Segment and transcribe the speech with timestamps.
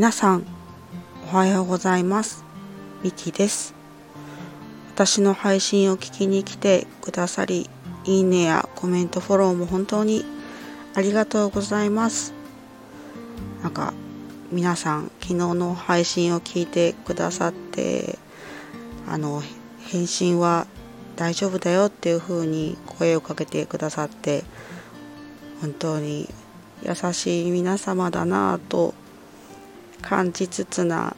[0.00, 0.46] 皆さん
[1.30, 2.42] おはようございます。
[3.02, 3.74] ミキです。
[4.94, 7.68] 私の配信を聞きに来てくださり
[8.06, 10.24] いいねやコメントフォローも本当に
[10.94, 12.32] ありがとうございます。
[13.62, 13.92] なんか
[14.50, 18.18] 皆さん昨日の配信を聞いてくださって
[19.06, 19.42] あの
[19.80, 20.66] 返信は
[21.16, 24.44] 大丈夫だよっていう風に声をかけてくださって
[25.60, 26.26] 本当に
[26.84, 28.94] 優しい皆様だなぁと
[30.02, 31.16] 感じつつな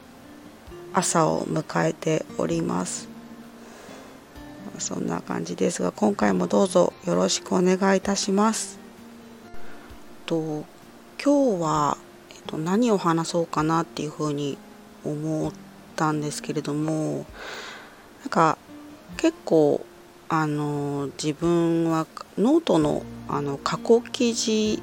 [0.93, 3.07] 朝を迎えております。
[4.79, 8.79] そんな感じですが今回もどうぞよろしくお願いいたします。
[10.25, 10.65] と
[11.23, 11.97] 今日は、
[12.31, 14.57] えっと、何を話そうかなっていうふうに
[15.03, 15.51] 思っ
[15.95, 17.25] たんですけれども
[18.21, 18.57] なんか
[19.17, 19.85] 結構
[20.29, 24.81] あの自分はノートのあの過去記事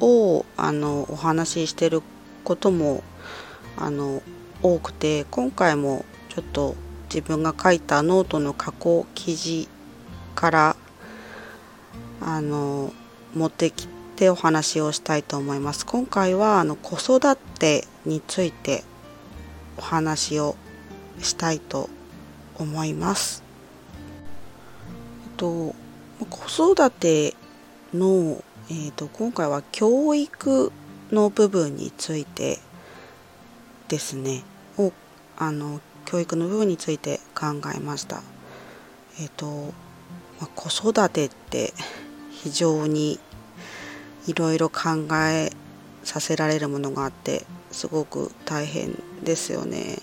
[0.00, 2.02] をあのお話ししてる
[2.44, 3.02] ことも
[3.76, 4.22] あの
[4.62, 9.68] 多くて今回もちょっと自分が書いたノートの過去記事
[10.34, 10.76] から
[12.20, 12.92] あの
[13.34, 18.82] 持ってきてお話をしたいと思います今回はあの子育てについて
[19.76, 20.56] お話を
[21.20, 21.88] したいと
[22.58, 23.42] 思います。
[25.24, 25.74] えっと
[26.28, 27.34] 子育て
[27.94, 30.72] の、えーと今回は教育
[31.10, 32.58] の部分について
[33.88, 34.42] ですね
[34.76, 34.92] を
[35.36, 38.22] あの教育の部分について考えました。
[39.20, 39.46] えっ、ー、と、
[40.40, 41.72] まあ、子育てって
[42.30, 43.18] 非常に
[44.26, 45.50] いろいろ考え
[46.04, 49.98] させられるものがあってすごく大変ですよね。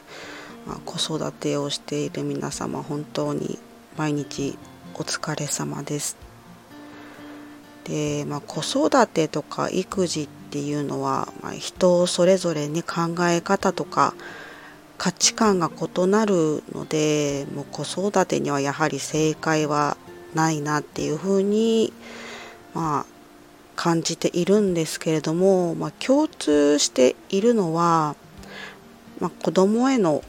[0.67, 3.59] まあ、子育てをしている皆様本当に
[3.98, 4.58] 毎日
[4.95, 6.17] お疲れ様です。
[7.83, 14.14] で、まあ、子育てとか育児ってていうのは、まあ、人それぞれに考え方とか
[14.98, 19.98] 価値観が異なるのでもう子育てにはやはり正解は
[20.33, 21.92] ないなっていうふうに、
[22.73, 23.05] まあ、
[23.76, 28.15] 感じているんですけれども、まあ、共通しているのは、
[29.20, 30.23] まあ、子供への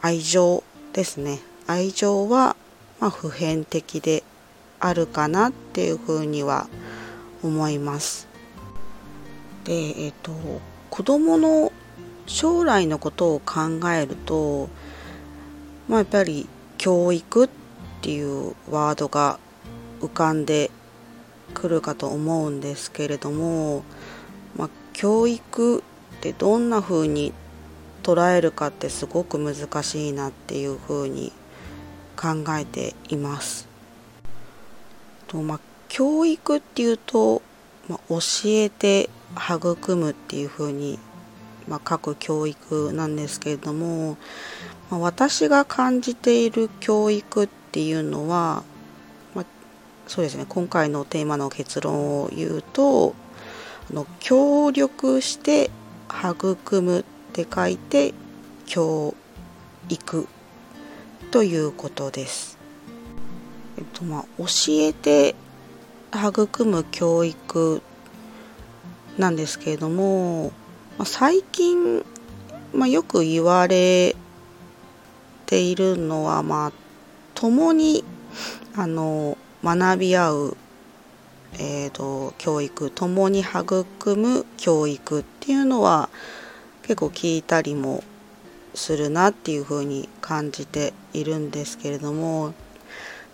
[0.00, 0.64] 愛情
[0.94, 2.56] ですね愛情は
[3.00, 4.24] ま普遍的で
[4.80, 6.68] あるかなっていうふうには
[7.42, 8.27] 思います。
[9.64, 10.32] でえっ、ー、と
[10.90, 11.72] 子供の
[12.26, 14.68] 将来のことを考えると、
[15.88, 17.48] まあ、やっぱり教育っ
[18.02, 19.38] ていうワードが
[20.00, 20.70] 浮かんで
[21.54, 23.82] くるかと思うんですけれども、
[24.56, 25.82] まあ、教育っ
[26.20, 27.32] てどんな風に
[28.02, 31.32] 捉えるかってすごく難しいなっていう風に
[32.16, 33.68] 考えています。
[35.26, 37.42] とまあ、教育っていうと、
[37.88, 40.98] まあ、教えて育むっていう風に
[41.68, 44.16] まあ、各教育なんですけれども、
[44.90, 48.64] まあ、私が感じている教育っていうのは、
[49.34, 49.44] まあ、
[50.06, 53.14] そうですね今回のテーマの結論を言うと
[53.90, 55.70] あの協力して
[56.08, 58.14] 育むって書いて
[58.66, 59.14] 教
[59.90, 60.26] 育
[61.30, 62.58] ということです。
[63.76, 65.34] えっとまあ、教えて
[66.14, 67.82] 育む教育
[69.18, 70.52] なんですけれども
[70.98, 72.04] まあ、最近、
[72.74, 74.16] まあ、よく言われ
[75.46, 76.72] ているのは、まあ、
[77.34, 78.04] 共に
[78.74, 80.56] あの学び合う、
[81.54, 83.86] えーと、教育共に育
[84.16, 86.10] む教育っていうのは
[86.82, 88.02] 結構聞いたりも
[88.74, 92.54] するなっていうふうに感じているんですけれども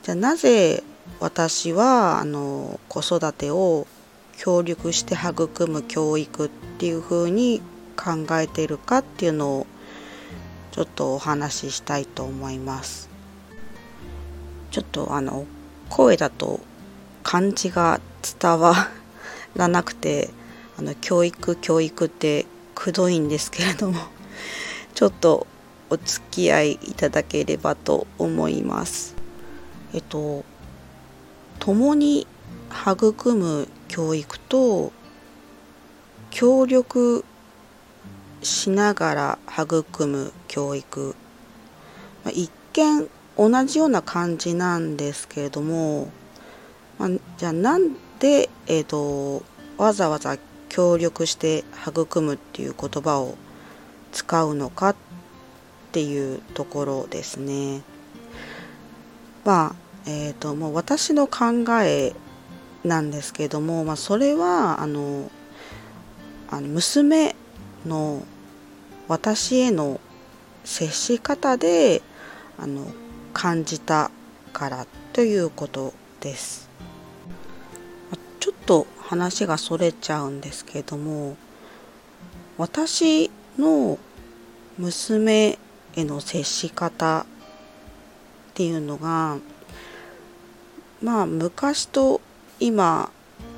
[0.03, 0.83] じゃあなぜ
[1.21, 3.87] 私はあの子育てを
[4.39, 7.63] 協力して育む教育っていう風に
[7.97, 9.67] 考えているかっていうのを
[10.73, 13.09] ちょっとお話ししたいと思います。
[14.71, 15.47] ちょっとあの
[15.89, 16.61] 声だと
[17.23, 18.01] 漢字が
[18.41, 18.75] 伝わ
[19.55, 20.31] らなくて
[20.77, 24.01] あの教育教育ってくどいんですけれども
[24.95, 25.47] ちょっと
[25.91, 29.15] お付き合いいただければと思います。
[29.93, 30.45] えっと
[31.61, 32.27] 共に
[32.71, 34.93] 育む教育と
[36.31, 37.25] 協力
[38.43, 41.15] しながら育む教育、
[42.25, 46.09] ま、一見同じような感じなんですけれども、
[46.99, 49.43] まあ、じゃあなんで、えーと、
[49.77, 50.37] わざわざ
[50.69, 53.37] 協力して育むっていう言葉を
[54.13, 54.97] 使うのかっ
[55.93, 57.83] ていうところですね。
[59.45, 62.13] まあえーと、もう私の考え
[62.85, 65.31] なんですけども、まあ、それはあの
[66.51, 67.35] あの娘
[67.87, 68.23] の
[69.09, 70.01] 私への
[70.65, 72.03] 接し方で
[72.59, 72.87] あの
[73.33, 74.11] 感じた
[74.53, 76.71] からということです。
[78.41, 81.39] ちょっと話がそれちゃうんですけども
[82.59, 83.99] 私の
[84.77, 85.59] 娘
[85.97, 87.25] への接し方っ
[88.53, 89.39] ていうのが
[91.03, 92.21] まあ昔と
[92.61, 93.11] 今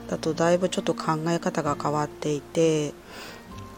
[0.08, 2.92] だとだいぶちょっと考え方が変わっていて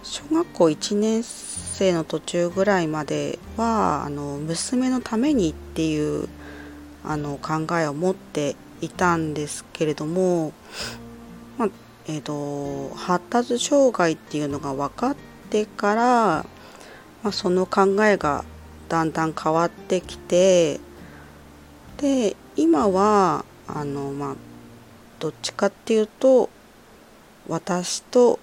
[0.02, 6.28] 小学校1年生の途中ぐらいまではあの娘のためにっていう
[7.04, 10.52] あの考えを持っていたんですけれども、
[11.56, 11.68] まあ
[12.06, 15.16] えーと、発達障害っていうのが分かっ
[15.50, 16.04] てから、
[17.22, 18.44] まあ、その考えが
[18.88, 20.80] だんだん変わってきて
[21.98, 24.36] で今はあの、まあ、
[25.18, 26.48] どっちかっていうと
[27.48, 28.38] 私と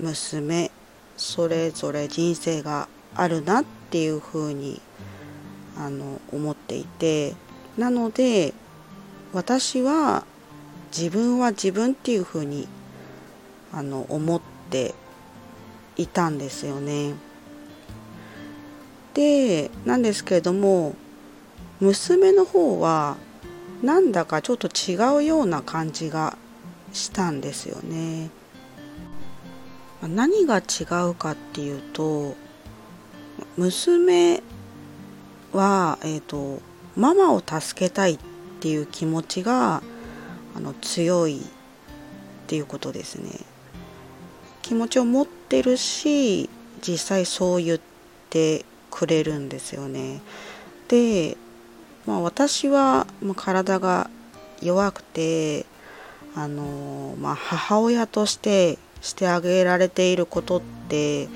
[0.00, 0.70] 娘
[1.16, 4.80] それぞれ人生があるなっていうふうに
[5.76, 7.34] あの思っていて
[7.76, 8.54] なので
[9.32, 10.24] 私は
[10.96, 12.68] 自分は自分っていうふうに
[13.72, 14.40] あの思っ
[14.70, 14.94] て
[15.96, 17.14] いたんですよね。
[19.14, 20.94] でなんですけれども
[21.80, 23.16] 娘の方は
[23.84, 26.38] なんだかちょっと違うような感じが
[26.94, 28.30] したんですよね。
[30.00, 32.34] 何が違うかっていうと
[33.56, 34.42] 娘
[35.52, 36.60] は、えーと、
[36.96, 38.18] ママを助けたいっ
[38.60, 39.82] ていう気持ちが
[40.54, 41.42] あの強いっ
[42.46, 43.30] ていうことですね。
[44.62, 46.48] 気持ちを持ってるし
[46.80, 47.80] 実際そう言っ
[48.30, 50.22] てくれるんですよね。
[50.88, 51.36] で、
[52.06, 54.10] まあ、私は、ま、体が
[54.62, 55.66] 弱くて
[56.34, 61.28] あの、まあ、母親としてしてあげられていることって、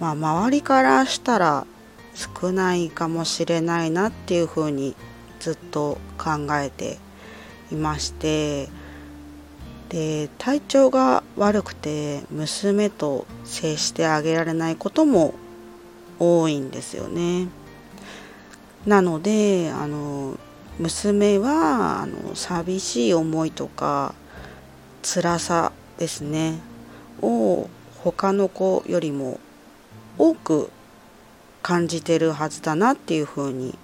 [0.00, 1.66] まあ、周りからしたら
[2.14, 4.96] 少ないかもしれないなっていうふうに
[5.40, 6.98] ずっと考えて
[7.70, 8.68] いまして
[9.88, 15.34] で体調が悪くて娘と接してあげられないことも
[16.18, 17.48] 多いんですよね。
[18.86, 20.38] なのであの
[20.78, 24.14] 娘はあの寂しい思いとか
[25.02, 26.58] 辛さですね
[27.20, 27.68] を
[28.02, 29.38] 他の子よりも
[30.18, 30.70] 多く
[31.62, 33.78] 感じてるはずだなっていうふうに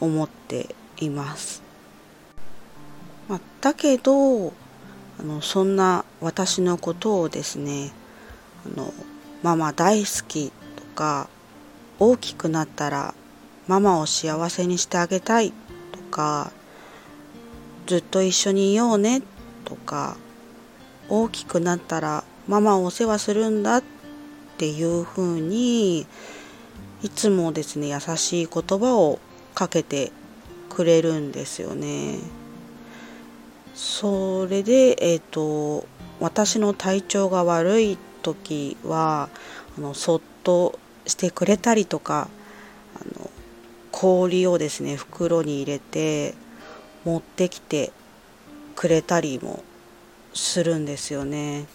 [0.00, 1.62] 思っています。
[3.28, 4.52] まあ、だけどあ
[5.22, 7.92] のそんな私のことをですね
[8.66, 8.92] あの
[9.42, 11.28] ママ大好きとか
[11.98, 13.14] 大きくなったら
[13.68, 15.52] ママを幸せにしてあげたい
[15.92, 16.50] とか
[17.86, 19.22] ずっと一緒にいようね
[19.64, 20.16] とか
[21.08, 23.84] 大きくなったらママをお世話するんだっ
[24.56, 26.06] ていうふうに
[27.02, 29.20] いつもですね優しい言葉を
[29.54, 30.12] かけて
[30.70, 32.18] くれるんですよね。
[33.74, 35.86] それで、えーと、
[36.18, 39.28] 私の体調が悪い時は
[39.76, 42.28] あのそっとしてくれたりとか
[43.92, 46.34] 氷をですね袋に入れて
[47.04, 47.92] 持ってきて
[48.74, 49.62] くれたりも
[50.34, 51.66] するんですよね。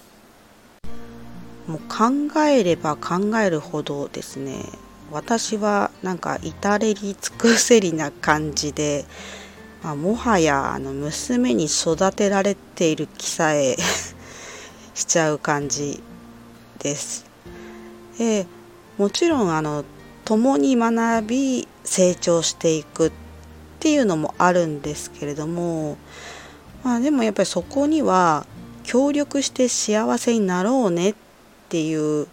[1.68, 4.66] もう考えれば考えるほどですね
[5.12, 9.06] 私はなんか至れり尽くせりな感じで、
[9.82, 13.78] まあ、もはやあの娘に育てられている気さえ
[14.94, 16.02] しちゃう感じ
[16.80, 17.26] です。
[18.18, 18.46] で
[18.98, 19.86] もちろんあの
[20.26, 23.12] 共に学び成長していくっ
[23.80, 25.98] ていうのもあるんですけれども、
[26.84, 28.46] まあ、でもやっぱりそこには
[28.84, 31.16] 協力して幸せになろうねっ
[31.70, 32.28] ていう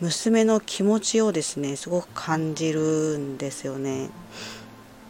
[0.00, 4.10] 娘の気持ちをですねすごく感じるんですよね。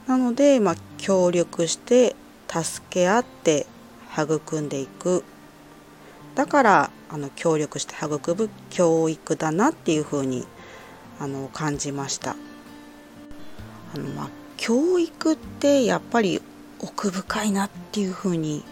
[0.06, 2.16] なので、まあ、協力して
[2.49, 3.66] 助け合って
[4.16, 5.23] 育んでいく
[6.35, 10.47] だからあの協力して育む教育だなっていうふうに
[11.20, 12.37] あの感じました。
[13.95, 16.42] あのまあ、教育ってやっぱり
[16.80, 18.64] 奥深いなっていうふうに、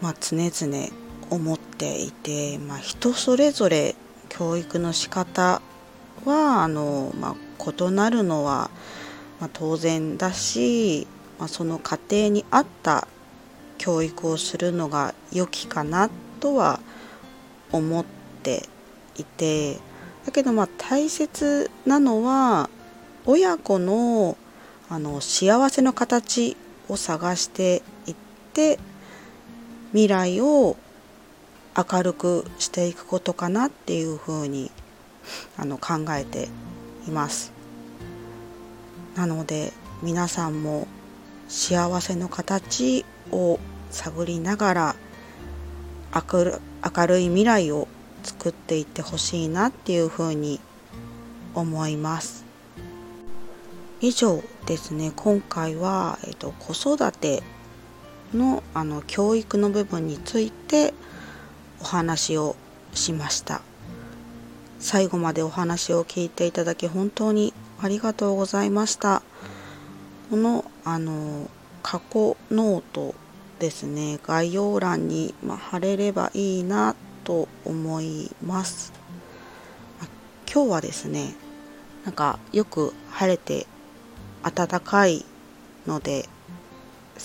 [0.00, 0.88] まあ、常々
[1.30, 3.94] 思っていて、まあ、人それぞれ
[4.28, 5.60] 教育の仕方
[6.24, 8.70] はあの、まあ、異なるのは、
[9.40, 11.06] まあ、当然だし、
[11.38, 13.06] まあ、その家庭に合った
[13.78, 16.80] 教育をするのが良きかなとは
[17.72, 18.04] 思っ
[18.42, 18.68] て
[19.16, 19.78] いて
[20.26, 22.68] だけどまあ大切なのは
[23.26, 24.36] 親子の
[24.88, 26.56] あの幸せの形
[26.88, 28.16] を探していっ
[28.52, 28.78] て
[29.92, 30.76] 未来を
[31.76, 34.70] 明るくしていくことかなっていうふうに
[35.56, 36.48] あの考えて
[37.06, 37.52] います。
[39.14, 39.72] なので
[40.02, 40.88] 皆さんも
[41.48, 43.58] 幸せの形を
[43.90, 44.96] 探りながら
[46.32, 46.60] 明る
[46.96, 47.86] 明るい未来を
[48.22, 50.60] 作っていってほしいなっていうふうに
[51.54, 52.49] 思います。
[54.00, 55.12] 以上ですね。
[55.14, 57.42] 今回は、えっと、子育て
[58.34, 60.94] のあの教育の部分について
[61.80, 62.56] お話を
[62.94, 63.60] しました。
[64.78, 67.52] 最後までお話を聞いていただき本当に
[67.82, 69.22] ありがとうございました。
[70.30, 71.50] このあの
[71.82, 73.14] 過去ノート
[73.58, 74.18] ですね。
[74.26, 78.94] 概要欄に、まあ、貼れればいいなと思います、
[80.50, 81.34] 今日はですね
[82.04, 83.66] なんかよく晴れて
[84.42, 85.24] 暖かい
[85.86, 86.28] ので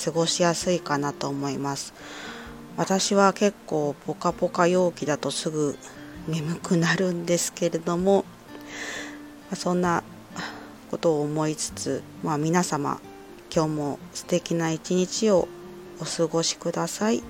[0.04, 1.94] 過ごしやすいかなと思います。
[2.78, 5.78] 私は結構ポカポカ陽気だとすぐ
[6.28, 8.26] 眠くなるんですけれども
[9.54, 10.04] そんな
[10.92, 13.00] ことを思いつつ、まあ、皆様
[13.54, 15.48] 今日も素敵な一日を
[16.02, 17.24] お過ごしください。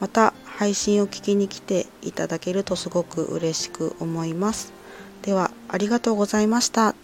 [0.00, 4.72] また配信を聞きに来ていただけるとすごく嬉しく思います。
[5.22, 6.94] ではありがとうございました。